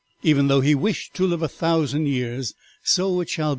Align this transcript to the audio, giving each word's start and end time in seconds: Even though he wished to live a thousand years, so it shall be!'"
Even 0.23 0.47
though 0.47 0.61
he 0.61 0.73
wished 0.73 1.13
to 1.13 1.27
live 1.27 1.43
a 1.43 1.47
thousand 1.47 2.07
years, 2.07 2.55
so 2.81 3.21
it 3.21 3.29
shall 3.29 3.49
be!'" 3.49 3.49